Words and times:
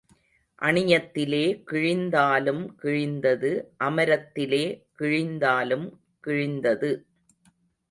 அணியத்திலே 0.61 1.41
கிழிந்தாலும் 1.71 2.63
கிழிந்தது 2.81 3.51
அமரத்திலே 3.83 4.63
கிழிந்தாலும் 4.99 5.87
கிழிந்தது. 6.27 6.91